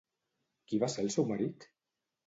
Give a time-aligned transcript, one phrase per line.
[0.71, 1.73] Qui va ser el seu marit?